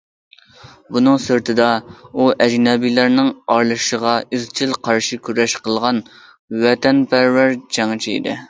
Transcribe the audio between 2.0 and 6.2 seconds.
ئۇ ئەجنەبىيلەرنىڭ ئارىلىشىشىغا ئىزچىل قارشى كۈرەش قىلغان